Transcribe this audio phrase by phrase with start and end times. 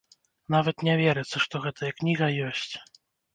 [0.53, 2.73] Нават не верыцца, што гэтая кніга ёсць.